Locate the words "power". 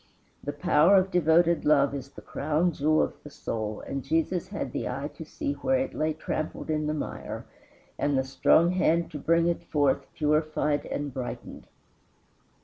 0.51-0.95